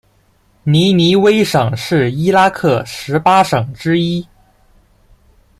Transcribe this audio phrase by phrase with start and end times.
[0.63, 4.25] 尼尼微省是伊拉克十八省之一。